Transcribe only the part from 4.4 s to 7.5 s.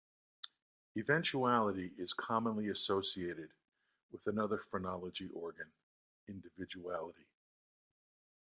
phrenology organ, Individuality.